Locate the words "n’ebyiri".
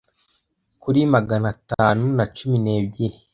2.63-3.17